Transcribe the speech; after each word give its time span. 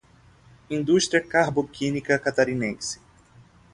Indústria 0.67 1.21
Carboquímica 1.21 2.17
Catarinense 2.17 2.99